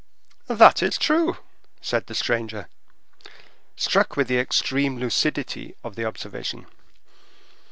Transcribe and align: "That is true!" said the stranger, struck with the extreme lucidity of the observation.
"That 0.47 0.81
is 0.81 0.97
true!" 0.97 1.37
said 1.79 2.07
the 2.07 2.15
stranger, 2.15 2.67
struck 3.75 4.17
with 4.17 4.27
the 4.27 4.39
extreme 4.39 4.97
lucidity 4.97 5.75
of 5.83 5.95
the 5.95 6.05
observation. 6.05 6.65